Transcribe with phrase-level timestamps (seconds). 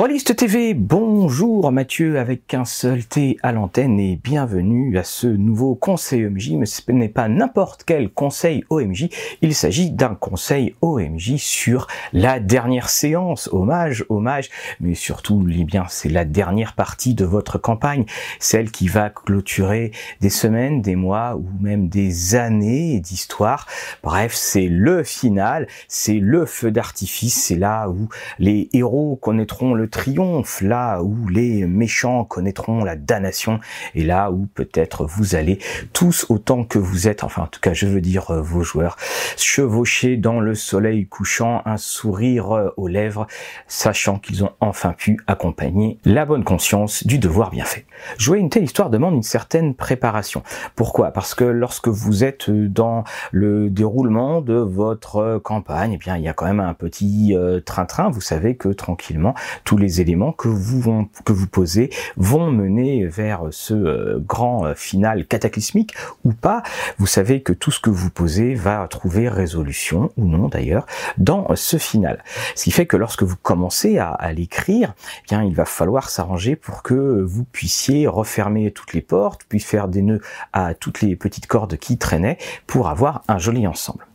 [0.00, 5.74] Rolliste TV, bonjour Mathieu avec un seul T à l'antenne et bienvenue à ce nouveau
[5.74, 9.10] conseil OMJ, mais ce n'est pas n'importe quel conseil OMJ,
[9.42, 14.48] il s'agit d'un conseil OMJ sur la dernière séance, hommage, hommage,
[14.80, 18.06] mais surtout, eh bien, c'est la dernière partie de votre campagne,
[18.38, 19.90] celle qui va clôturer
[20.22, 23.66] des semaines, des mois ou même des années d'histoire.
[24.02, 29.89] Bref, c'est le final, c'est le feu d'artifice, c'est là où les héros connaîtront le
[29.90, 33.60] triomphe, là où les méchants connaîtront la damnation,
[33.94, 35.58] et là où peut-être vous allez
[35.92, 38.96] tous autant que vous êtes, enfin en tout cas je veux dire euh, vos joueurs,
[39.36, 43.26] chevaucher dans le soleil couchant, un sourire euh, aux lèvres,
[43.66, 47.86] sachant qu'ils ont enfin pu accompagner la bonne conscience du devoir bien fait.
[48.18, 50.42] Jouer une telle histoire demande une certaine préparation.
[50.76, 51.10] Pourquoi?
[51.10, 56.28] Parce que lorsque vous êtes dans le déroulement de votre campagne, eh bien il y
[56.28, 60.48] a quand même un petit euh, train-train, vous savez que tranquillement tous les éléments que
[60.48, 61.08] vous,
[61.50, 66.62] posez vont mener vers ce euh, grand euh, final cataclysmique ou pas.
[66.98, 70.86] Vous savez que tout ce que vous posez va trouver résolution ou non d'ailleurs
[71.18, 72.22] dans ce final.
[72.54, 76.56] Ce qui fait que lorsque vous commencez à, l'écrire, eh bien il va falloir s'arranger
[76.56, 80.20] pour que vous puissiez refermer toutes les portes, puis faire des nœuds
[80.52, 84.09] à toutes les petites cordes qui traînaient pour avoir un joli ensemble.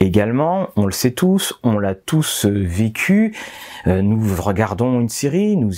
[0.00, 3.34] Également, on le sait tous, on l'a tous euh, vécu,
[3.86, 5.72] euh, nous regardons une série, nous,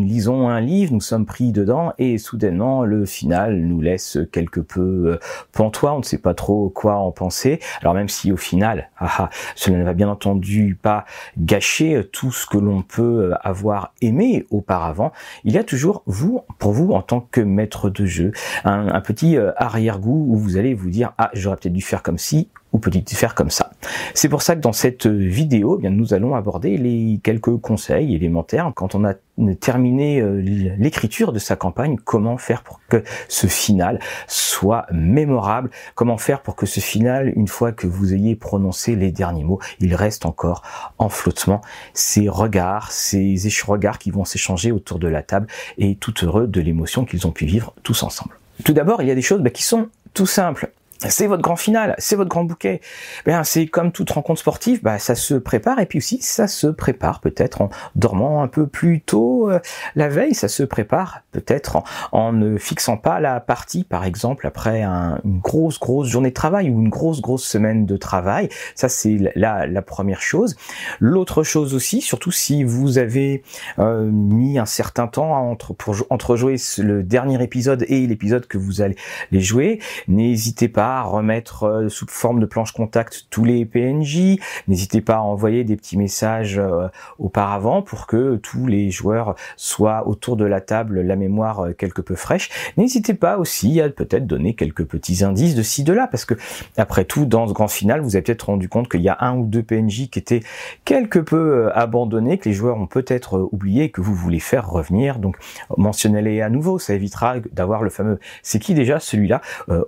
[0.00, 4.80] lisons un livre, nous sommes pris dedans et soudainement le final nous laisse quelque peu
[4.80, 5.18] euh,
[5.52, 7.60] pantois, on ne sait pas trop quoi en penser.
[7.82, 11.04] Alors même si au final, ah, ah, cela ne va bien entendu pas
[11.38, 15.12] gâcher tout ce que l'on peut avoir aimé auparavant,
[15.44, 18.32] il y a toujours vous, pour vous en tant que maître de jeu,
[18.64, 22.18] un, un petit arrière-goût où vous allez vous dire ah j'aurais peut-être dû faire comme
[22.18, 23.70] si ou peut-il faire comme ça?
[24.12, 28.14] C'est pour ça que dans cette vidéo, eh bien, nous allons aborder les quelques conseils
[28.14, 29.14] élémentaires quand on a
[29.60, 30.42] terminé euh,
[30.78, 36.54] l'écriture de sa campagne, comment faire pour que ce final soit mémorable, comment faire pour
[36.54, 40.62] que ce final, une fois que vous ayez prononcé les derniers mots, il reste encore
[40.98, 41.62] en flottement,
[41.94, 43.36] ces regards, ces
[43.66, 45.46] regards qui vont s'échanger autour de la table
[45.78, 48.38] et tout heureux de l'émotion qu'ils ont pu vivre tous ensemble.
[48.64, 51.56] Tout d'abord, il y a des choses bah, qui sont tout simples c'est votre grand
[51.56, 52.80] final, c'est votre grand bouquet.
[53.24, 56.66] Bien, c'est comme toute rencontre sportive, bah, ça se prépare et puis aussi ça se
[56.66, 59.60] prépare peut-être en dormant un peu plus tôt euh,
[59.94, 64.82] la veille, ça se prépare peut-être en, ne fixant pas la partie, par exemple après
[64.82, 68.48] une grosse grosse journée de travail ou une grosse grosse semaine de travail.
[68.74, 70.56] Ça c'est la, la première chose.
[71.00, 73.42] L'autre chose aussi, surtout si vous avez
[73.78, 75.74] euh, mis un certain temps entre
[76.10, 78.96] entre jouer le dernier épisode et l'épisode que vous allez
[79.32, 84.38] jouer, n'hésitez pas remettre euh, sous forme de planche contact tous les PNJ.
[84.68, 86.88] N'hésitez pas à envoyer des petits messages euh,
[87.18, 92.00] auparavant pour que tous les joueurs soient autour de la table, la mémoire euh, quelque
[92.02, 92.50] peu fraîche.
[92.76, 96.34] N'hésitez pas aussi à peut-être donner quelques petits indices de ci de là parce que
[96.76, 99.36] après tout dans ce grand final vous avez peut-être rendu compte qu'il y a un
[99.36, 100.42] ou deux PNJ qui étaient
[100.84, 105.36] quelque peu abandonnés que les joueurs ont peut-être oublié que vous voulez faire revenir donc
[105.76, 109.40] mentionnez-les à nouveau ça évitera d'avoir le fameux c'est qui déjà celui-là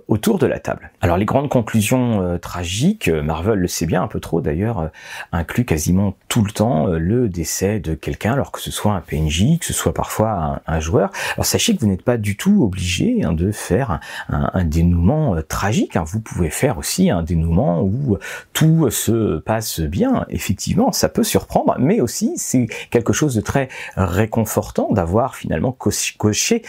[0.07, 4.03] autour de la table alors les grandes conclusions euh, tragiques, euh, Marvel le sait bien
[4.03, 4.87] un peu trop d'ailleurs, euh,
[5.31, 9.59] inclut quasiment tout le temps le décès de quelqu'un, alors que ce soit un PNJ,
[9.59, 11.11] que ce soit parfois un, joueur.
[11.35, 13.99] Alors sachez que vous n'êtes pas du tout obligé hein, de faire
[14.29, 15.95] un, dénouement tragique.
[15.95, 16.03] Hein.
[16.05, 18.17] Vous pouvez faire aussi un dénouement où
[18.53, 20.25] tout se passe bien.
[20.29, 26.61] Effectivement, ça peut surprendre, mais aussi c'est quelque chose de très réconfortant d'avoir finalement coché,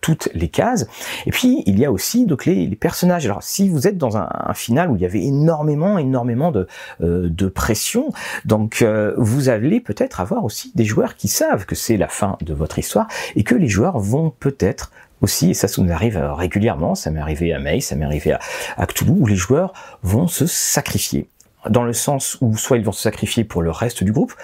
[0.00, 0.86] toutes les cases.
[1.26, 3.26] Et puis il y a aussi donc les, les personnages.
[3.68, 6.66] Vous êtes dans un, final où il y avait énormément, énormément de,
[7.02, 8.12] euh, pression,
[8.44, 12.36] donc euh, vous allez peut-être avoir aussi des joueurs qui savent que c'est la fin
[12.40, 14.90] de votre histoire et que les joueurs vont peut-être
[15.22, 18.04] aussi, et ça, ça nous arrive euh, régulièrement, ça m'est arrivé à May, ça m'est
[18.04, 18.40] arrivé à,
[18.76, 21.28] à Cthulhu, où les joueurs vont se sacrifier
[21.70, 24.34] dans le sens où soit ils vont se sacrifier pour le reste du groupe,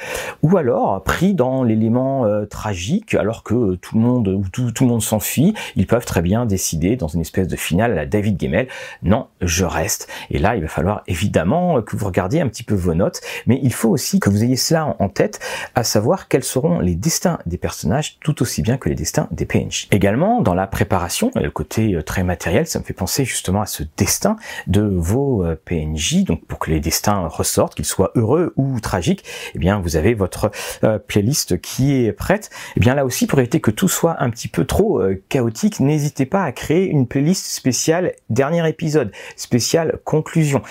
[0.42, 4.84] ou alors pris dans l'élément euh, tragique, alors que tout le monde ou tout, tout
[4.84, 8.40] le monde s'enfuit, ils peuvent très bien décider dans une espèce de finale à David
[8.40, 8.69] Gemmel,
[9.02, 10.08] non, je reste.
[10.30, 13.60] Et là, il va falloir évidemment que vous regardiez un petit peu vos notes, mais
[13.62, 15.40] il faut aussi que vous ayez cela en tête,
[15.74, 19.46] à savoir quels seront les destins des personnages tout aussi bien que les destins des
[19.46, 19.88] PNJ.
[19.90, 23.66] Également, dans la préparation, le côté euh, très matériel, ça me fait penser justement à
[23.66, 24.36] ce destin
[24.66, 28.81] de vos euh, PNJ, donc pour que les destins fin ressorte, qu'il soit heureux ou
[28.81, 29.25] tragique,
[29.55, 30.50] eh bien vous avez votre
[30.85, 32.50] euh, playlist qui est prête.
[32.76, 35.81] Eh bien là aussi, pour éviter que tout soit un petit peu trop euh, chaotique,
[35.81, 40.62] n'hésitez pas à créer une playlist spéciale dernier épisode, spéciale conclusion.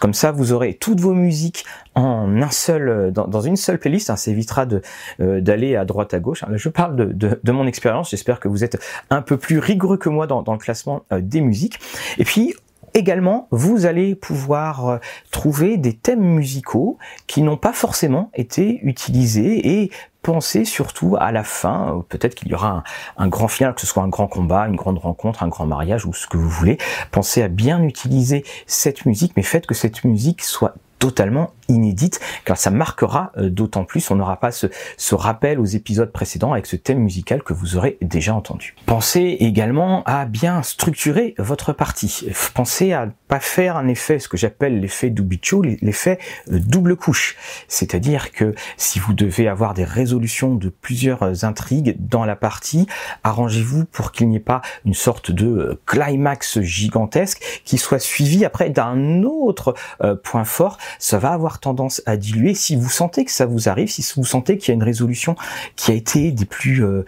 [0.00, 1.64] comme ça, vous aurez toutes vos musiques
[1.94, 4.10] en un seul, euh, dans, une seule playlist.
[4.10, 4.82] Hein, ça évitera de
[5.18, 6.42] d'aller à droite à gauche.
[6.42, 6.48] Hein.
[6.54, 8.10] je parle de, de, mon expérience.
[8.10, 8.78] J'espère que vous êtes
[9.10, 11.78] un peu plus rigoureux que moi dans, dans le classement des musiques.
[12.18, 12.54] Et puis
[12.96, 14.98] Également, vous allez pouvoir euh,
[15.32, 16.96] trouver des thèmes musicaux
[17.26, 19.90] qui n'ont pas forcément été utilisés et
[20.22, 22.84] penser surtout à la fin, euh, peut-être qu'il y aura
[23.16, 26.06] un, grand final, que ce soit un grand combat, une grande rencontre, un grand mariage
[26.06, 26.78] ou ce que vous voulez.
[27.10, 32.56] Pensez à bien utiliser cette musique, mais faites que cette musique soit totalement inédite, car
[32.56, 34.66] ça marquera euh, d'autant plus, on n'aura pas ce,
[34.96, 38.74] ce, rappel aux épisodes précédents avec ce thème musical que vous aurez déjà entendu.
[38.86, 42.26] Pensez également à bien structurer votre partie.
[42.54, 46.18] Pensez à pas faire un effet, ce que j'appelle l'effet Dubicho, l'effet
[46.50, 47.36] euh, double couche.
[47.68, 52.86] C'est-à-dire que si vous devez avoir des résolutions de plusieurs euh, intrigues dans la partie,
[53.22, 58.70] arrangez-vous pour qu'il n'y ait pas une sorte de climax gigantesque qui soit suivi après
[58.70, 59.74] d'un autre
[60.22, 60.78] point fort.
[60.98, 62.54] Ça va avoir tendance à diluer.
[62.54, 65.36] Si vous sentez que ça vous arrive, si vous sentez qu'il y a une résolution
[65.76, 67.04] qui a été des plus euh,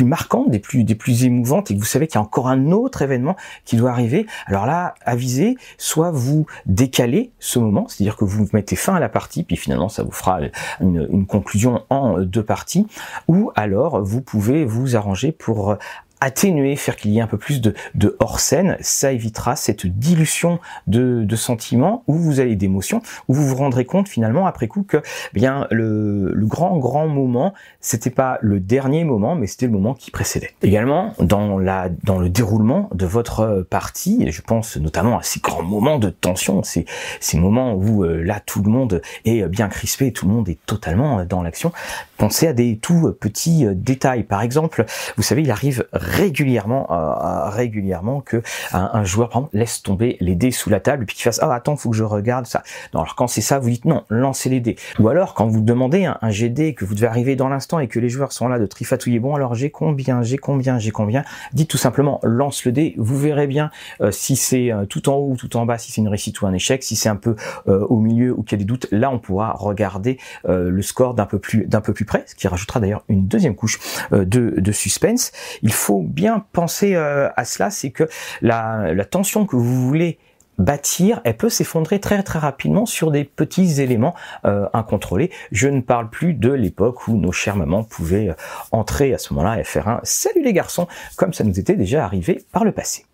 [0.00, 3.36] marquantes, des plus émouvantes, et que vous savez qu'il y a encore un autre événement
[3.64, 8.76] qui doit arriver, alors là, avisez, soit vous décalez ce moment, c'est-à-dire que vous mettez
[8.76, 10.40] fin à la partie, puis finalement ça vous fera
[10.80, 12.86] une conclusion en deux parties,
[13.26, 15.76] ou alors vous pouvez vous arranger pour
[16.20, 20.58] atténuer, faire qu'il y ait un peu plus de, de hors-scène, ça évitera cette dilution
[20.86, 24.82] de, de sentiments où vous avez d'émotions, où vous vous rendrez compte finalement après coup
[24.82, 25.02] que eh
[25.34, 29.94] bien le, le grand grand moment, c'était pas le dernier moment, mais c'était le moment
[29.94, 30.50] qui précédait.
[30.62, 35.62] Également dans la dans le déroulement de votre partie, je pense notamment à ces grands
[35.62, 36.84] moments de tension, ces
[37.20, 40.58] ces moments où euh, là tout le monde est bien crispé, tout le monde est
[40.66, 41.72] totalement dans l'action.
[42.16, 44.24] Pensez à des tout petits euh, détails.
[44.24, 44.84] Par exemple,
[45.16, 50.34] vous savez, il arrive régulièrement, euh, régulièrement que un, joueur par exemple, laisse tomber les
[50.34, 52.62] dés sous la table et puis qu'il fasse ah attends faut que je regarde ça.
[52.94, 54.76] Non, alors quand c'est ça vous dites non lancez les dés.
[54.98, 57.88] Ou alors quand vous demandez un, un GD que vous devez arriver dans l'instant et
[57.88, 61.24] que les joueurs sont là de trifatouiller bon alors j'ai combien j'ai combien j'ai combien.
[61.52, 62.94] Dites tout simplement lance le dé.
[62.96, 63.70] Vous verrez bien
[64.00, 66.40] euh, si c'est euh, tout en haut ou tout en bas si c'est une réussite
[66.40, 66.82] ou un échec.
[66.82, 69.52] Si c'est un peu au milieu ou qu'il y a des doutes là on pourra
[69.52, 73.26] regarder le score d'un peu plus d'un peu plus près, ce qui rajoutera d'ailleurs une
[73.26, 73.78] deuxième couche
[74.10, 75.32] de, de suspense.
[75.62, 78.08] Il faut bien penser euh, à cela, c'est que
[78.42, 80.18] la, tension que vous voulez
[80.58, 84.14] bâtir, elle peut s'effondrer très très rapidement sur des petits éléments
[84.44, 85.30] euh, incontrôlés.
[85.52, 88.34] Je ne parle plus de l'époque où nos chères mamans pouvaient euh,
[88.72, 92.04] entrer à ce moment-là et faire un salut les garçons, comme ça nous était déjà
[92.04, 93.07] arrivé par le passé.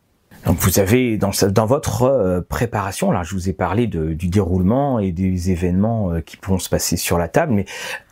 [0.47, 5.13] Donc vous avez dans, dans votre préparation, là je vous ai parlé du déroulement et
[5.13, 7.65] des événements qui pourront se passer sur la table, mais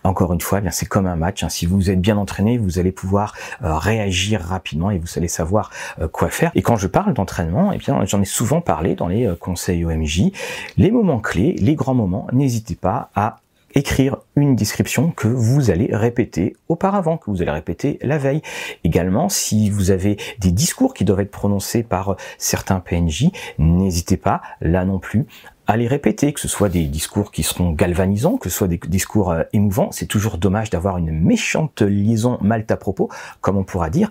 [0.05, 1.43] encore une fois, eh bien c'est comme un match.
[1.43, 1.49] Hein.
[1.49, 5.70] Si vous êtes bien entraîné, vous allez pouvoir euh, réagir rapidement et vous allez savoir
[6.00, 6.50] euh, quoi faire.
[6.55, 9.84] Et quand je parle d'entraînement, eh bien j'en ai souvent parlé dans les euh, conseils
[9.84, 10.32] OMJ.
[10.76, 13.38] Les moments clés, les grands moments, n'hésitez pas à
[13.74, 18.42] écrire une description que vous allez répéter auparavant, que vous allez répéter la veille.
[18.84, 24.42] Également, si vous avez des discours qui doivent être prononcés par certains PNJ, n'hésitez pas,
[24.60, 25.26] là non plus,
[25.66, 28.80] à les répéter, que ce soit des discours qui seront galvanisants, que ce soit des
[28.88, 29.90] discours euh, émouvants.
[29.92, 33.08] C'est toujours dommage d'avoir une méchante liaison mal à propos,
[33.41, 34.10] comme on pourra dire.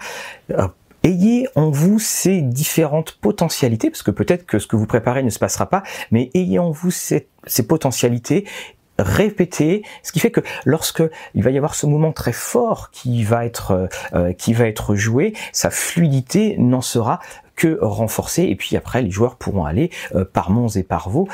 [0.51, 0.67] Euh,
[1.03, 5.29] ayez en vous ces différentes potentialités, parce que peut-être que ce que vous préparez ne
[5.29, 7.27] se passera pas, mais ayez en vous ces,
[7.67, 8.45] potentialités
[9.01, 11.03] répétez, ce qui fait que lorsque
[11.35, 14.95] il va y avoir ce moment très fort qui va être euh, qui va être
[14.95, 17.19] joué, sa fluidité n'en sera
[17.55, 18.43] que renforcer.
[18.43, 21.27] Et puis après, les joueurs pourront aller euh, par monts et par vaux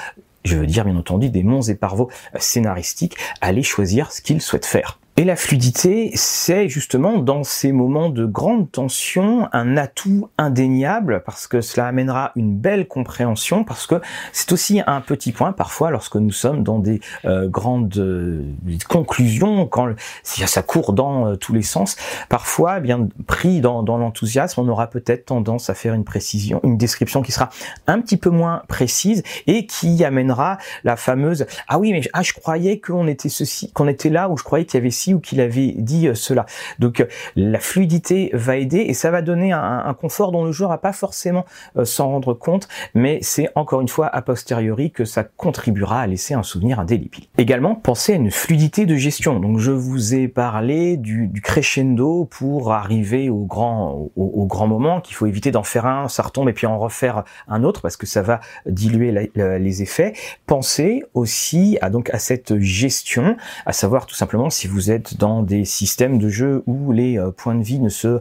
[0.44, 2.10] je veux dire bien entendu des monts et par vaux
[2.40, 4.98] scénaristiques, aller choisir ce qu'ils souhaitent faire.
[5.20, 11.48] Et la fluidité, c'est justement dans ces moments de grande tension un atout indéniable parce
[11.48, 13.96] que cela amènera une belle compréhension parce que
[14.32, 18.44] c'est aussi un petit point parfois lorsque nous sommes dans des euh, grandes euh,
[18.88, 19.88] conclusions quand
[20.22, 21.96] ça court dans euh, tous les sens.
[22.30, 26.78] Parfois, eh bien pris dans, l'enthousiasme, on aura peut-être tendance à faire une précision, une
[26.78, 27.50] description qui sera
[27.88, 32.34] un petit peu moins précise et qui amènera la fameuse ah oui mais ah je
[32.34, 35.20] croyais qu'on était ceci, qu'on était là ou je croyais qu'il y avait ci ou
[35.20, 36.46] qu'il avait dit cela.
[36.80, 40.78] Donc la fluidité va aider et ça va donner un, confort dont le joueur n'a
[40.78, 41.46] pas forcément
[41.84, 46.34] s'en rendre compte, mais c'est encore une fois a posteriori que ça contribuera à laisser
[46.34, 47.26] un souvenir indélébile.
[47.38, 49.40] Également, pensez à une fluidité de gestion.
[49.40, 55.16] Donc je vous ai parlé du, crescendo pour arriver au grand, au, grand moment, qu'il
[55.16, 58.06] faut éviter d'en faire un, ça retombe et puis en refaire un autre parce que
[58.06, 60.14] ça va diluer les effets.
[60.46, 65.44] Pensez aussi à donc à cette gestion, à savoir tout simplement si vous êtes dans
[65.44, 68.20] des systèmes de jeu où les euh, points de vie ne se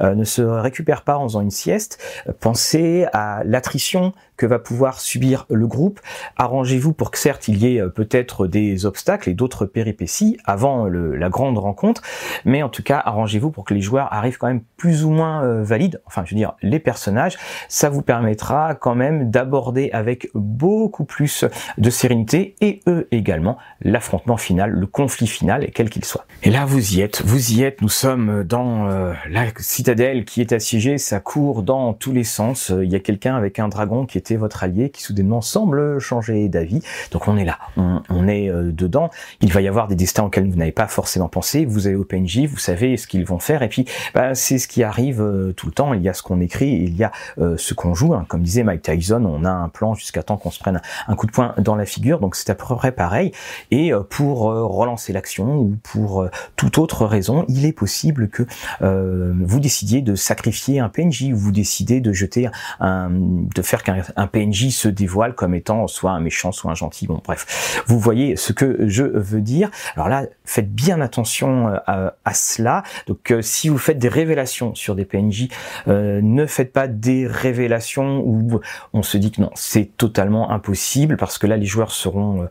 [0.00, 1.98] euh, ne se récupèrent pas en faisant une sieste.
[2.40, 6.00] Pensez à l'attrition que va pouvoir subir le groupe.
[6.36, 10.86] Arrangez-vous pour que certes il y ait euh, peut-être des obstacles et d'autres péripéties avant
[10.86, 12.02] la grande rencontre,
[12.44, 15.42] mais en tout cas arrangez-vous pour que les joueurs arrivent quand même plus ou moins
[15.42, 17.36] euh, valides, enfin je veux dire les personnages,
[17.68, 21.44] ça vous permettra quand même d'aborder avec beaucoup plus
[21.76, 26.26] de sérénité et eux également l'affrontement final, le conflit final, quel qu'il soit.
[26.44, 30.40] Et là vous y êtes, vous y êtes, nous sommes dans euh, la citadelle qui
[30.40, 34.06] est assiégée, ça court dans tous les sens, il y a quelqu'un avec un dragon
[34.06, 36.82] qui est votre allié qui soudainement semble changer d'avis.
[37.10, 39.10] Donc on est là, on, est euh, dedans.
[39.40, 41.64] Il va y avoir des destins auxquels vous n'avez pas forcément pensé.
[41.64, 43.62] Vous avez OpenJ, vous savez ce qu'ils vont faire.
[43.62, 45.94] Et puis bah, c'est ce qui arrive euh, tout le temps.
[45.94, 48.14] Il y a ce qu'on écrit, il y a euh, ce qu'on joue.
[48.14, 48.24] Hein.
[48.28, 51.26] Comme disait Mike Tyson, on a un plan jusqu'à temps qu'on se prenne un coup
[51.26, 52.20] de poing dans la figure.
[52.20, 53.32] Donc c'est à peu près pareil.
[53.70, 58.46] Et pour relancer l'action ou pour toute autre raison, il est possible que
[58.80, 62.48] vous décidiez de sacrifier un PNJ ou vous décidez de jeter
[62.80, 66.74] un, de faire qu'un un PNJ se dévoile comme étant soit un méchant, soit un
[66.74, 67.06] gentil.
[67.06, 69.70] Bon, bref, vous voyez ce que je veux dire.
[69.94, 72.82] Alors là, faites bien attention euh, à, cela.
[73.06, 75.48] Donc, euh, si vous faites des révélations sur des PNJ,
[75.86, 78.60] euh, ne faites pas des révélations où
[78.92, 82.48] on se dit que non, c'est totalement impossible parce que là, les joueurs seront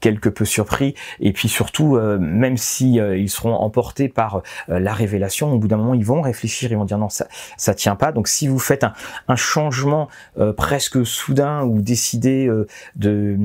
[0.00, 5.58] quelque peu surpris et puis surtout, même si ils seront emportés par la révélation, au
[5.58, 8.12] bout d'un moment, ils vont réfléchir, ils vont dire non, ça, ça tient pas.
[8.12, 8.86] Donc, si vous faites
[9.28, 10.08] un changement
[10.56, 13.36] presque soudain ou décider euh, de,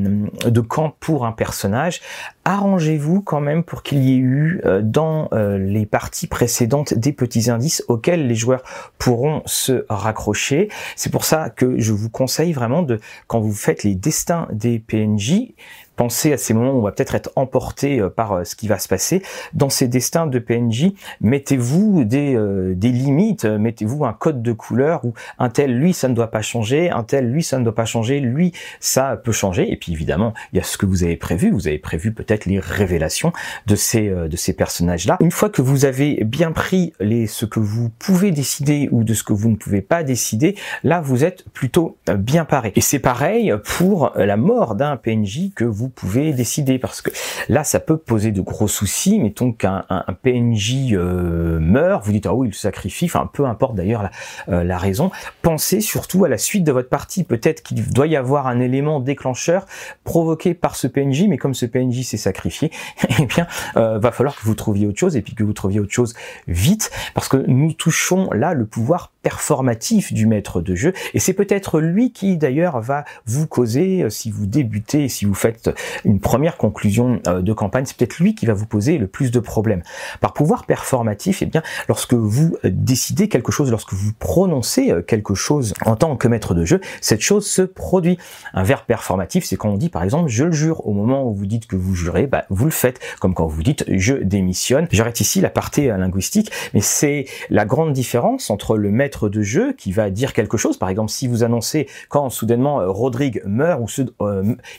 [0.46, 2.01] de camp pour un personnage,
[2.46, 7.13] arrangez-vous quand même pour qu'il y ait eu euh, dans euh, les parties précédentes des
[7.13, 8.63] petits indices auxquels les joueurs
[8.98, 10.70] pourront se raccrocher.
[10.96, 14.79] C'est pour ça que je vous conseille vraiment de, quand vous faites les destins des
[14.79, 15.53] PNJ,
[16.00, 18.70] pensez à ces moments où on va peut-être être emporté euh, par euh, ce qui
[18.70, 19.22] va se passer.
[19.53, 25.03] Dans ces destins de PNJ, mettez-vous des, euh, des limites, mettez-vous un code de couleur
[25.03, 27.75] où un tel, lui, ça ne doit pas changer, un tel, lui, ça ne doit
[27.75, 29.70] pas changer, lui, ça peut changer.
[29.70, 31.51] Et puis évidemment, il y a ce que vous avez prévu.
[31.51, 33.34] Vous avez prévu peut-être les révélations
[33.68, 35.18] de ces, de ces personnages-là.
[35.20, 39.13] Une fois que vous avez bien pris les, ce que vous pouvez décider ou de
[39.13, 42.72] ce que vous ne pouvez pas décider, là, vous êtes plutôt bien paré.
[42.77, 47.12] Et c'est pareil pour la mort d'un PNJ que vous pouvez décider parce que
[47.48, 49.19] là ça peut poser de gros soucis.
[49.19, 53.75] Mettons qu'un un, PNJ euh, meurt vous dites ah oui il sacrifie enfin peu importe
[53.75, 54.12] d'ailleurs la,
[54.50, 55.12] euh, la raison.
[55.41, 57.24] Pensez surtout à la suite de votre partie.
[57.24, 59.65] Peut-être qu'il doit y avoir un élément déclencheur
[60.03, 62.72] provoqué par ce PNJ mais comme ce PNJ s'est sacrifié
[63.19, 65.79] eh bien euh, va falloir que vous trouviez autre chose et puis que vous trouviez
[65.79, 66.13] autre chose
[66.48, 71.34] vite parce que nous touchons là le pouvoir performatif du maître de jeu et c'est
[71.34, 75.70] peut-être lui qui d'ailleurs va vous causer si vous débutez si vous faites
[76.06, 79.32] une première conclusion euh, de campagne, c'est peut-être lui qui va vous poser le plus
[79.32, 79.82] de problèmes.
[80.22, 85.02] Par pouvoir performatif, eh bien, lorsque vous euh, décidez quelque chose, lorsque vous prononcez euh,
[85.02, 88.18] quelque chose en tant que maître de jeu, cette chose se produit.
[88.54, 90.86] Un verbe performatif, c'est quand on dit par exemple je le jure.
[90.88, 93.00] Au moment où vous dites que vous jurez, bah, vous le faites.
[93.20, 94.88] Comme quand vous dites je démissionne.
[94.92, 99.74] J'arrête ici la partie linguistique, mais c'est la grande différence entre le maître de jeu
[99.74, 100.78] qui va dire quelque chose.
[100.78, 104.01] Par exemple, si vous annoncez quand soudainement Rodrigue meurt ou se,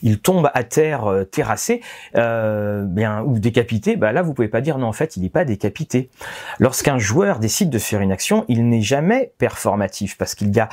[0.02, 1.80] il tombe à terre euh, terrassé
[2.16, 5.28] euh, bien ou décapité, bah là vous pouvez pas dire non en fait il n'est
[5.28, 6.10] pas décapité.
[6.58, 10.68] Lorsqu'un joueur décide de faire une action, il n'est jamais performatif parce qu'il y a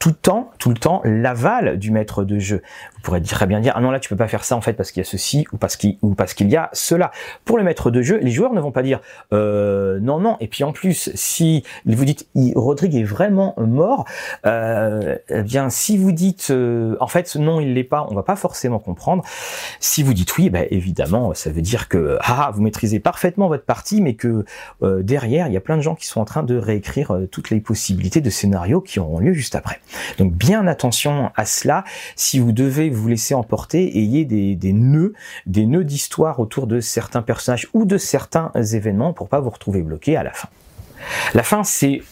[0.00, 2.62] tout le temps, tout le temps l'aval du maître de jeu.
[2.94, 4.72] Vous pourrez très bien dire ah non là tu peux pas faire ça en fait
[4.72, 7.12] parce qu'il y a ceci ou parce qu'il ou parce qu'il y a cela.
[7.44, 9.00] Pour le maître de jeu, les joueurs ne vont pas dire
[9.32, 12.26] euh, non non et puis en plus si vous dites
[12.56, 14.06] Rodrigue est vraiment mort,
[14.46, 18.22] euh, eh bien si vous dites euh, en fait non il l'est pas, on va
[18.22, 19.22] pas forcément comprendre.
[19.80, 23.64] Si vous dites oui, ben évidemment ça veut dire que ah vous maîtrisez parfaitement votre
[23.64, 24.46] partie mais que
[24.82, 27.26] euh, derrière il y a plein de gens qui sont en train de réécrire euh,
[27.26, 29.80] toutes les possibilités de scénarios qui auront lieu juste après.
[30.18, 31.84] Donc bien attention à cela.
[32.16, 35.14] Si vous devez vous laisser emporter, ayez des, nœuds,
[35.46, 39.82] des nœuds d'histoire autour de certains personnages ou de certains événements pour pas vous retrouver
[39.82, 40.48] bloqué à la fin.
[41.34, 42.02] La fin, c'est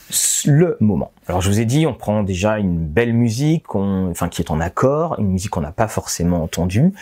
[0.47, 1.13] le moment.
[1.27, 4.61] Alors je vous ai dit, on prend déjà une belle musique, enfin qui est en
[4.61, 6.93] accord, une musique qu'on n'a pas forcément entendue,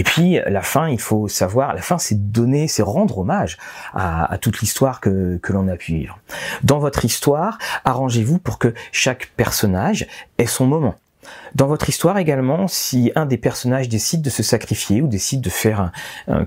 [0.00, 3.58] Et puis la fin, il faut savoir, la fin c'est donner, c'est rendre hommage
[3.92, 6.18] à, toute l'histoire que, l'on a pu vivre.
[6.62, 10.06] Dans votre histoire, arrangez-vous pour que chaque personnage
[10.38, 10.94] ait son moment.
[11.54, 15.50] Dans votre histoire également, si un des personnages décide de se sacrifier ou décide de
[15.50, 15.92] faire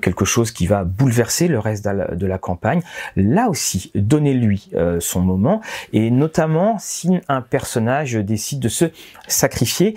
[0.02, 2.82] quelque chose qui va bouleverser le reste de la, campagne,
[3.16, 5.62] là aussi, donnez-lui euh, son moment,
[5.94, 8.86] et notamment si un personnage décide de se
[9.28, 9.96] sacrifier,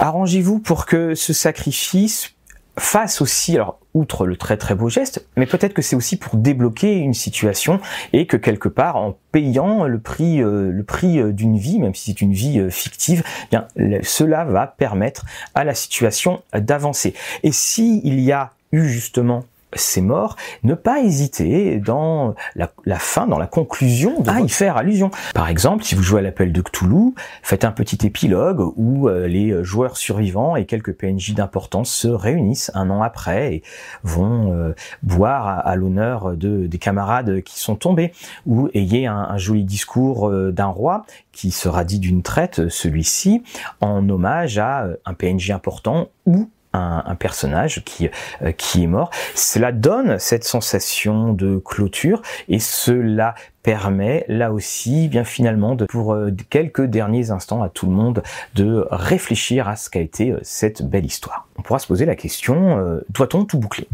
[0.00, 2.34] arrangez-vous pour que ce sacrifice
[2.78, 6.36] fasse aussi, alors outre le très très beau geste, mais peut-être que c'est aussi pour
[6.36, 7.80] débloquer une situation
[8.12, 11.94] et que quelque part en payant le prix euh, le prix euh, d'une vie, même
[11.94, 13.68] si c'est une vie euh, fictive, eh bien
[14.02, 17.14] cela va permettre à la situation d'avancer.
[17.44, 23.26] Et si il y a eu justement c'est mort, ne pas hésiter dans la, fin,
[23.26, 25.10] dans la conclusion, à y faire allusion.
[25.34, 29.26] Par exemple, si vous jouez à l'appel de Cthulhu, faites un petit épilogue où euh,
[29.26, 33.62] les joueurs survivants et quelques PNJ d'importance se réunissent un an après et
[34.02, 38.12] vont euh, boire à, l'honneur de, des camarades qui sont tombés,
[38.46, 43.42] ou ayez un, un joli discours euh, d'un roi qui sera dit d'une traite, celui-ci,
[43.80, 48.08] en hommage à un PNJ important ou un, personnage qui,
[48.42, 49.10] euh, qui est mort.
[49.34, 56.12] Cela donne cette sensation de clôture et cela permet là aussi bien finalement de pour
[56.12, 58.22] euh, quelques derniers instants à tout le monde
[58.54, 61.46] de réfléchir à ce qu'a été euh, cette belle histoire.
[61.56, 63.88] On pourra se poser la question doit-on tout boucler?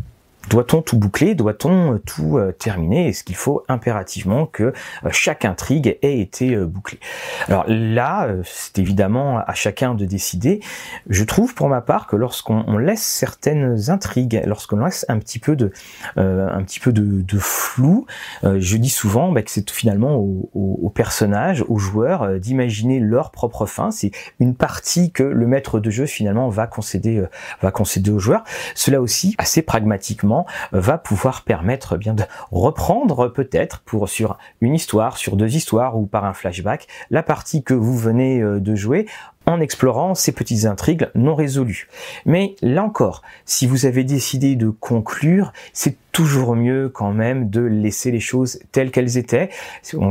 [0.50, 1.35] Doit-on tout boucler?
[1.35, 3.09] Doit-on euh, tout euh, terminer?
[3.09, 4.73] Est-ce qu'il faut impérativement que euh,
[5.11, 6.99] chaque intrigue ait été bouclée?
[7.47, 10.61] Alors là, c'est évidemment à chacun de décider.
[11.09, 15.54] Je trouve pour ma part que lorsqu'on laisse certaines intrigues, lorsqu'on laisse un petit peu
[15.54, 15.73] de,
[16.16, 18.07] un petit peu de, flou,
[18.42, 23.90] je dis souvent bah, que c'est finalement aux, personnages, aux joueurs d'imaginer leur propre fin.
[23.90, 27.25] C'est une partie que le maître de jeu finalement va concéder,
[27.62, 28.42] va concéder aux joueurs.
[28.75, 30.40] Cela aussi assez pragmatiquement
[30.73, 36.07] va pouvoir permettre bien de reprendre peut-être pour sur une histoire, sur deux histoires ou
[36.07, 39.07] par un flashback la partie que vous venez euh, de jouer
[39.47, 41.89] en explorant ces petites intrigues non résolues.
[42.27, 47.61] Mais là encore, si vous avez décidé de conclure, c'est toujours mieux quand même de
[47.61, 49.50] laisser les choses telles qu'elles étaient,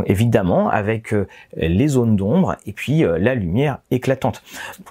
[0.06, 4.42] évidemment avec euh, les zones d'ombre et puis euh, la lumière éclatante.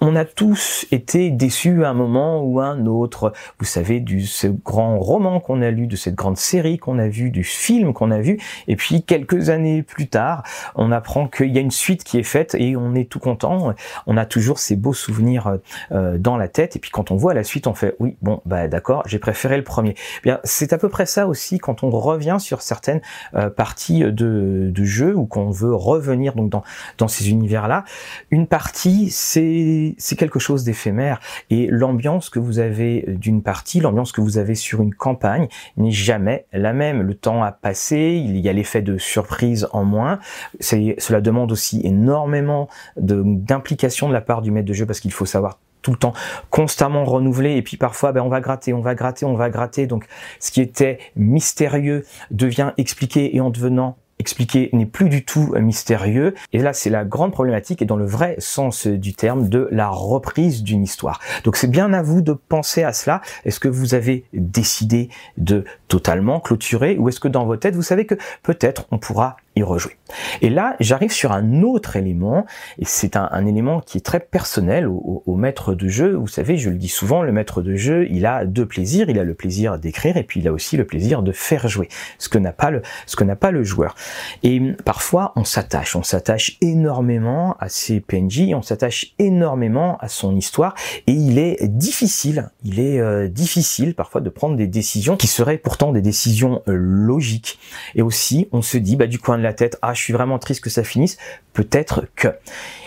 [0.01, 4.27] On a tous été déçus à un moment ou à un autre, vous savez, du
[4.27, 7.93] ce grand roman qu'on a lu, de cette grande série qu'on a vue, du film
[7.93, 10.43] qu'on a vu, et puis quelques années plus tard,
[10.75, 13.75] on apprend qu'il y a une suite qui est faite et on est tout content,
[14.07, 15.59] on a toujours ces beaux souvenirs
[15.93, 18.41] euh, dans la tête, et puis quand on voit la suite, on fait oui, bon,
[18.47, 19.95] bah d'accord, j'ai préféré le premier.
[20.19, 23.01] Eh bien, c'est à peu près ça aussi quand on revient sur certaines
[23.35, 26.63] euh, parties de, jeu ou qu'on veut revenir donc dans,
[26.99, 27.85] dans ces univers-là.
[28.31, 34.13] Une partie, c'est c'est quelque chose d'éphémère et l'ambiance que vous avez d'une partie, l'ambiance
[34.13, 37.03] que vous avez sur une campagne n'est jamais la même.
[37.03, 40.19] Le temps a passé, il y a l'effet de surprise en moins.
[40.61, 45.27] Cela demande aussi énormément d'implication de la part du maître de jeu parce qu'il faut
[45.27, 46.13] savoir tout le temps
[46.51, 49.87] constamment renouvelé et puis parfois ben, on va gratter, on va gratter, on va gratter.
[49.87, 50.07] Donc
[50.41, 56.35] ce qui était mystérieux devient expliqué et en devenant expliqué n'est plus du tout mystérieux.
[56.53, 59.89] Et là, c'est la grande problématique et dans le vrai sens du terme de la
[59.89, 61.21] reprise d'une histoire.
[61.45, 63.21] Donc c'est bien à vous de penser à cela.
[63.45, 67.83] Est-ce que vous avez décidé de totalement clôturer ou est-ce que dans votre tête, vous
[67.83, 69.97] savez que peut-être on pourra rejouer.
[70.41, 72.47] Et là, j'arrive sur un autre élément,
[72.79, 76.15] et c'est un, élément qui est très personnel au, maître de jeu.
[76.15, 79.11] Vous savez, je le dis souvent, le maître de jeu, il a deux plaisirs.
[79.11, 81.89] Il a le plaisir d'écrire, et puis il a aussi le plaisir de faire jouer,
[82.19, 83.95] ce que n'a pas le, ce que n'a pas le joueur.
[84.43, 90.35] Et parfois, on s'attache, on s'attache énormément à ses PNJ, on s'attache énormément à son
[90.37, 90.75] histoire,
[91.07, 95.59] et il est difficile, il est euh, difficile parfois de prendre des décisions qui seraient
[95.59, 97.59] pourtant des décisions euh, logiques.
[97.95, 100.39] Et aussi, on se dit, bah du coin de la tête, ah je suis vraiment
[100.39, 101.19] triste que ça finisse,
[101.53, 102.29] peut-être que.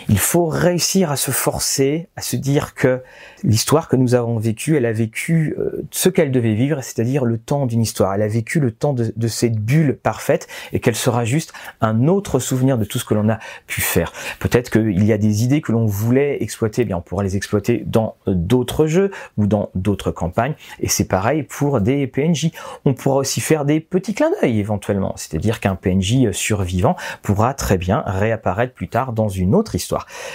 [0.08, 3.02] Il faut réussir à se forcer, à se dire que
[3.44, 7.38] l'histoire que nous avons vécue, elle a vécu euh, ce qu'elle devait vivre, c'est-à-dire le
[7.38, 8.14] temps d'une histoire.
[8.14, 12.38] Elle a vécu le temps de, cette bulle parfaite et qu'elle sera juste un autre
[12.38, 14.12] souvenir de tout ce que l'on a pu faire.
[14.38, 17.82] Peut-être qu'il y a des idées que l'on voulait exploiter, eh on pourra les exploiter
[17.86, 20.54] dans d'autres jeux ou dans d'autres campagnes.
[20.80, 22.50] Et c'est pareil pour des PNJ.
[22.84, 27.78] On pourra aussi faire des petits clins d'œil éventuellement, c'est-à-dire qu'un PNJ survivant pourra très
[27.78, 29.91] bien réapparaître plus tard dans une autre histoire.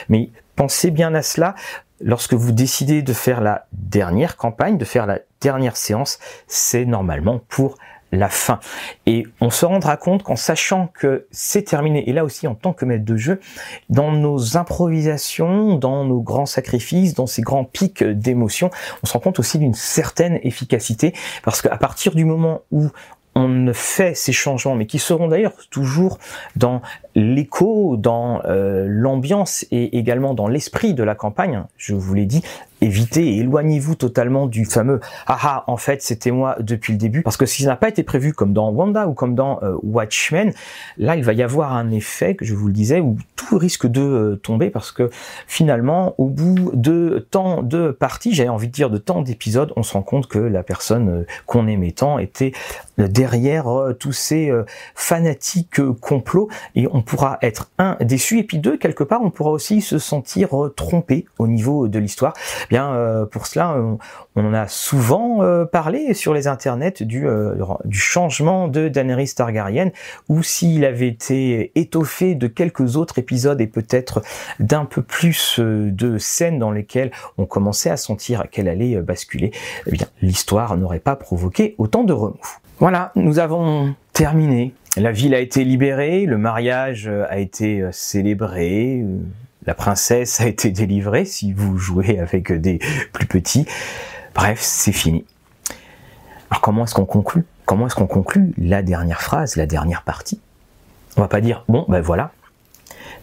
[0.10, 1.56] Mais pensez bien à cela.
[2.00, 7.42] Lorsque vous décidez de faire la dernière campagne, de faire la dernière séance, c'est normalement
[7.50, 7.78] pour
[8.12, 8.60] la fin.
[9.06, 12.74] Et on se rendra compte qu'en sachant que c'est terminé, et là aussi en tant
[12.74, 13.40] que maître de jeu,
[13.90, 18.70] dans nos improvisations, dans nos grands sacrifices, dans ces grands pics d'émotion,
[19.04, 22.90] on se rend compte aussi d'une certaine efficacité, parce qu'à partir du moment où
[23.36, 26.18] on fait ces changements, mais qui seront d'ailleurs toujours
[26.56, 26.82] dans
[27.18, 31.64] l'écho, dans euh, l'ambiance et également dans l'esprit de la campagne.
[31.76, 32.44] Je vous l'ai dit,
[32.82, 37.22] évitez et éloignez-vous totalement du fameux ah ah en fait c'était moi depuis le début
[37.24, 39.76] parce que si ça n'a pas été prévu comme dans Wanda ou comme dans euh,
[39.84, 40.54] Watchmen
[40.98, 43.88] là il va y avoir un effet que je vous le disais où tout risque
[43.88, 45.10] de euh, tomber parce que
[45.48, 49.84] finalement au bout de tant de parties j'avais envie de dire de tant d'épisodes on
[49.84, 52.52] se rend compte que la personne euh, qu'on aimait tant était
[52.98, 53.68] derrière
[54.00, 54.52] tous ces
[54.96, 58.40] fanatiques complots et on pourra être un déçu.
[58.40, 62.34] Et puis deux quelque part on pourra aussi se sentir trompé au niveau de l'histoire
[62.70, 63.78] bien euh, pour cela,
[64.36, 69.92] on, a souvent euh, parlé sur les internets du, euh, du changement de Daenerys Targaryen,
[70.30, 74.22] ou s'il avait été étoffé de quelques autres épisodes et peut-être
[74.60, 79.52] d'un peu plus de scènes dans lesquelles on commençait à sentir qu'elle allait basculer,
[79.86, 82.58] eh bien l'histoire n'aurait pas provoqué autant de remous.
[82.80, 84.74] Voilà, nous avons terminé.
[84.98, 89.04] La ville a été libérée, le mariage a été célébré,
[89.68, 92.80] la princesse a été délivrée si vous jouez avec des
[93.12, 93.68] plus petits.
[94.34, 95.26] Bref, c'est fini.
[96.50, 97.46] Alors comment est-ce qu'on conclut?
[97.66, 100.40] Comment est-ce qu'on conclut la dernière phrase, la dernière partie?
[101.18, 102.32] On va pas dire bon ben voilà.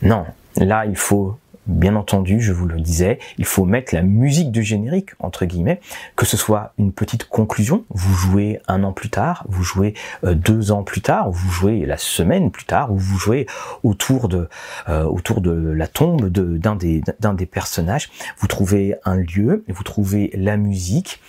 [0.03, 0.27] Non,
[0.57, 4.61] là il faut bien entendu, je vous le disais, il faut mettre la musique de
[4.61, 5.81] générique, entre guillemets,
[6.17, 10.35] que ce soit une petite conclusion, vous jouez un an plus tard, vous jouez euh,
[10.35, 13.47] deux ans plus tard, vous jouez la semaine plus tard, ou vous jouez
[13.83, 14.49] autour de,
[14.89, 20.31] euh, autour de la tombe d'un des, des personnages, vous trouvez un lieu, vous trouvez
[20.35, 21.21] la musique,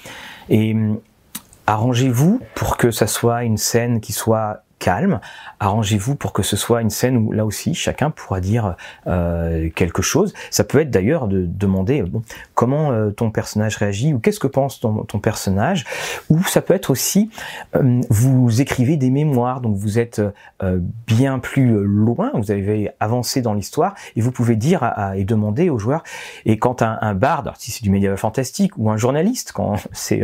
[0.50, 1.00] et hum,
[1.67, 5.19] arrangez-vous pour que ça soit une scène qui soit calme.
[5.60, 8.76] Arrangez-vous pour que ce soit une scène où là aussi chacun pourra dire
[9.08, 10.32] euh, quelque chose.
[10.52, 12.04] Ça peut être d'ailleurs de demander
[12.54, 15.86] comment euh, ton personnage réagit ou qu'est-ce que pense ton, ton, personnage.
[16.30, 17.32] Ou ça peut être aussi
[17.76, 20.21] euh, vous écrivez des mémoires, donc vous êtes
[21.08, 25.80] bien plus loin, vous avez avancé dans l'histoire et vous pouvez dire et demander aux
[25.80, 26.04] joueurs.
[26.45, 30.21] Et quand un, un barde, si c'est du médiéval fantastique ou un journaliste, quand c'est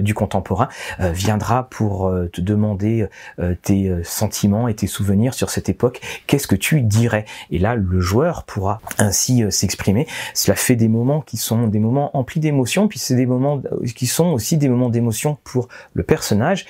[0.00, 0.68] du contemporain,
[1.00, 3.08] viendra pour te demander
[3.62, 7.24] tes euh, sentiments et tes souvenirs sur cette époque, qu'est-ce que tu dirais?
[7.50, 10.06] Et là, le joueur pourra ainsi euh, s'exprimer.
[10.34, 13.86] Cela fait des moments qui sont des moments emplis d'émotions, puis c'est des moments euh,
[13.94, 16.66] qui sont aussi des moments d'émotion pour le personnage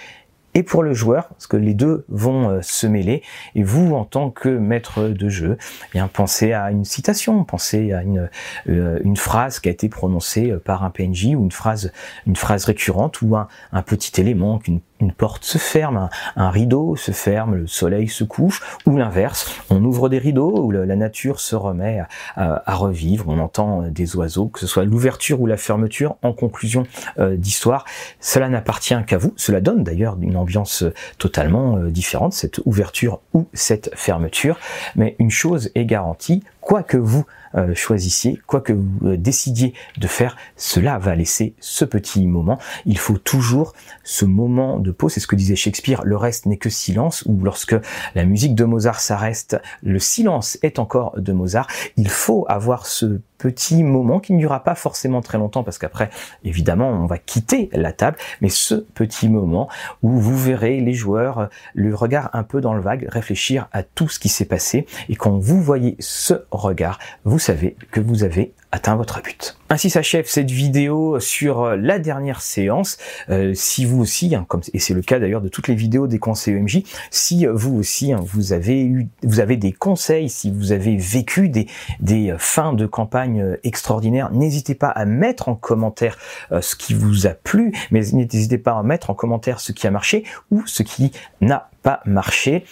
[0.54, 3.22] et pour le joueur, parce que les deux vont se mêler.
[3.54, 7.92] Et vous, en tant que maître de jeu, eh bien pensez à une citation, pensez
[7.92, 8.28] à une,
[8.66, 11.92] une phrase qui a été prononcée par un PNJ ou une phrase,
[12.26, 16.96] une phrase récurrente ou un, un petit élément qu'une une porte se ferme, un, rideau
[16.96, 21.40] se ferme, le soleil se couche, ou l'inverse, on ouvre des rideaux où la nature
[21.40, 22.02] se remet
[22.36, 26.32] à, revivre, on entend euh, des oiseaux, que ce soit l'ouverture ou la fermeture, en
[26.32, 26.84] conclusion
[27.18, 27.84] euh, d'histoire,
[28.20, 33.46] cela n'appartient qu'à vous, cela donne d'ailleurs une ambiance euh, totalement différente, cette ouverture ou
[33.52, 34.58] cette fermeture,
[34.96, 39.72] mais une chose est garantie, quoi que vous euh, choisissiez, quoi que vous euh, décidiez
[39.96, 42.58] de faire, cela va laisser ce petit moment.
[42.84, 43.72] Il faut toujours
[44.04, 47.42] ce moment de pause, c'est ce que disait Shakespeare, le reste n'est que silence, ou
[47.42, 47.74] lorsque
[48.14, 51.68] la musique de Mozart s'arrête, le silence est encore de Mozart.
[51.96, 56.10] Il faut avoir ce petit moment qui ne durera pas forcément très longtemps parce qu'après,
[56.44, 59.68] évidemment, on va quitter la table, mais ce petit moment
[60.02, 63.82] où vous verrez les joueurs, euh, le regard un peu dans le vague, réfléchir à
[63.82, 64.86] tout ce qui s'est passé.
[65.08, 69.56] Et quand vous voyez ce regard, vous savez que vous avez atteint votre but.
[69.70, 72.98] Ainsi s'achève cette vidéo sur euh, la dernière séance.
[73.30, 76.06] Euh, si vous aussi, hein, comme et c'est le cas d'ailleurs de toutes les vidéos
[76.06, 80.28] des conseils EMJ, si euh, vous aussi hein, vous avez eu, vous avez des conseils,
[80.28, 81.66] si vous avez vécu des
[82.00, 86.18] des fins de campagne extraordinaires, n'hésitez pas à mettre en commentaire
[86.60, 89.90] ce qui vous a plu, mais n'hésitez pas à mettre en commentaire ce qui a
[89.90, 92.64] marché ou ce qui n'a pas marché.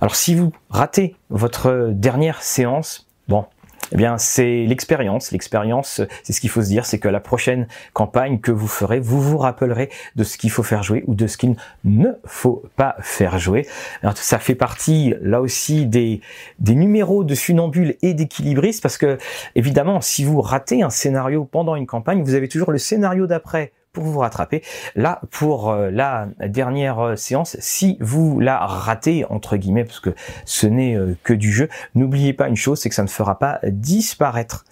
[0.00, 3.44] Alors si vous ratez votre dernière séance, bon,
[3.92, 5.32] eh bien, c'est l'expérience.
[5.32, 9.00] L'expérience, c'est ce qu'il faut se dire, c'est que la prochaine campagne que vous ferez,
[9.00, 12.62] vous vous rappellerez de ce qu'il faut faire jouer ou de ce qu'il ne faut
[12.76, 13.66] pas faire jouer.
[14.14, 16.20] Ça fait partie, là aussi, des,
[16.58, 19.18] des numéros de funambule et d'équilibristes parce que,
[19.54, 23.72] évidemment, si vous ratez un scénario pendant une campagne, vous avez toujours le scénario d'après
[23.92, 24.62] pour vous rattraper.
[24.94, 30.14] Là, pour euh, la dernière euh, séance, si vous la ratez, entre guillemets, parce que
[30.44, 33.38] ce n'est euh, que du jeu, n'oubliez pas une chose, c'est que ça ne fera
[33.38, 34.64] pas disparaître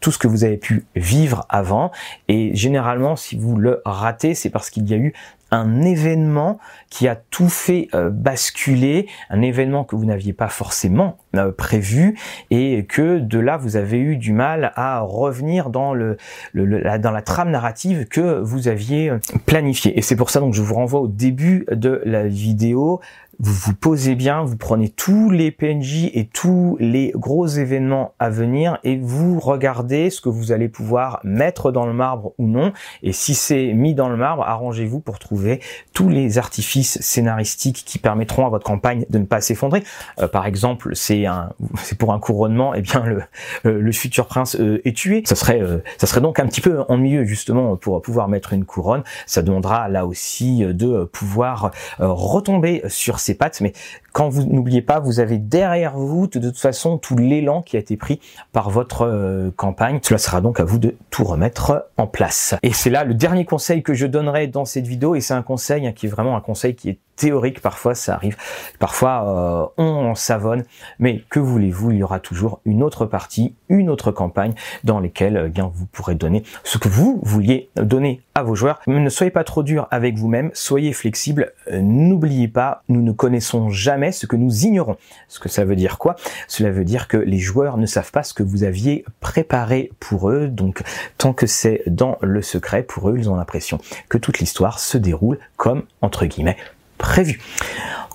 [0.00, 1.90] tout ce que vous avez pu vivre avant.
[2.28, 5.14] Et généralement, si vous le ratez, c'est parce qu'il y a eu
[5.50, 6.58] un événement
[6.90, 11.18] qui a tout fait basculer, un événement que vous n'aviez pas forcément
[11.56, 12.18] prévu
[12.50, 16.16] et que de là vous avez eu du mal à revenir dans le,
[16.54, 19.98] la, dans la trame narrative que vous aviez euh, planifiée.
[19.98, 23.00] Et c'est pour ça donc je vous renvoie au début de la vidéo
[23.38, 28.30] vous vous posez bien, vous prenez tous les PNJ et tous les gros événements à
[28.30, 32.72] venir et vous regardez ce que vous allez pouvoir mettre dans le marbre ou non.
[33.02, 35.60] Et si c'est mis dans le marbre, arrangez-vous pour trouver
[35.92, 39.82] tous les artifices scénaristiques qui permettront à votre campagne de ne pas s'effondrer.
[40.18, 41.25] Euh, par exemple, c'est
[41.78, 43.22] c'est pour un couronnement, et eh bien le,
[43.66, 45.22] euh, futur prince euh, est tué.
[45.24, 45.60] Ça serait,
[45.98, 49.02] ça serait donc un petit peu ennuyeux justement pour pouvoir mettre une couronne.
[49.26, 53.72] Ça demandera là aussi de pouvoir retomber sur ses pattes, mais
[54.16, 57.80] quand vous n'oubliez pas, vous avez derrière vous de toute façon tout l'élan qui a
[57.80, 58.18] été pris
[58.50, 59.98] par votre euh, campagne.
[60.02, 62.54] Cela sera donc à vous de tout remettre en place.
[62.62, 65.42] Et c'est là le dernier conseil que je donnerai dans cette vidéo, et c'est un
[65.42, 68.36] conseil hein, qui est vraiment un conseil qui est théorique, parfois ça arrive,
[68.78, 70.64] parfois euh, on savonne,
[70.98, 75.44] mais que voulez-vous, il y aura toujours une autre partie, une autre campagne dans lesquelles
[75.46, 78.80] eh bien vous pourrez donner ce que vous vouliez donner à vos joueurs.
[78.86, 83.70] Ne soyez pas trop dur avec vous-même, soyez flexible, euh, n'oubliez pas, nous ne connaissons
[83.70, 84.96] jamais ce que nous ignorons.
[85.28, 86.16] Ce que ça veut dire quoi?
[86.48, 90.30] Cela veut dire que les joueurs ne savent pas ce que vous aviez préparé pour
[90.30, 90.82] eux, donc
[91.16, 94.98] tant que c'est dans le secret, pour eux, ils ont l'impression que toute l'histoire se
[94.98, 96.56] déroule comme, entre guillemets,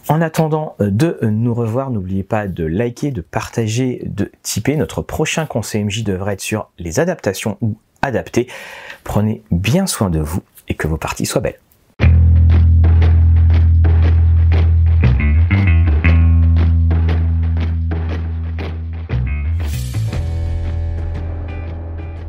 [0.10, 4.76] En attendant de nous revoir, n'oubliez pas de liker, de partager, de typer.
[4.76, 8.48] Notre prochain conseil MJ devrait être sur les adaptations ou adapter.
[9.06, 11.61] Prenez bien soin de vous et que vos parties soient belles.